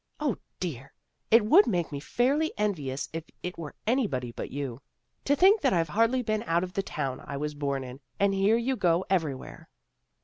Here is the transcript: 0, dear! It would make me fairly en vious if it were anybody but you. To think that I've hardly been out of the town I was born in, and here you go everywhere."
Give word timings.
0, 0.19 0.35
dear! 0.59 0.93
It 1.29 1.45
would 1.45 1.67
make 1.67 1.91
me 1.91 1.99
fairly 1.99 2.51
en 2.57 2.73
vious 2.73 3.07
if 3.13 3.23
it 3.43 3.55
were 3.55 3.75
anybody 3.85 4.31
but 4.31 4.49
you. 4.49 4.81
To 5.25 5.35
think 5.35 5.61
that 5.61 5.73
I've 5.73 5.89
hardly 5.89 6.23
been 6.23 6.41
out 6.47 6.63
of 6.63 6.73
the 6.73 6.81
town 6.81 7.19
I 7.23 7.37
was 7.37 7.53
born 7.53 7.83
in, 7.83 7.99
and 8.19 8.33
here 8.33 8.57
you 8.57 8.75
go 8.75 9.05
everywhere." 9.11 9.69